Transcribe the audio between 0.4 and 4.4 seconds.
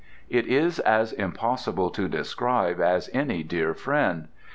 is as impossible to describe as any dear friend.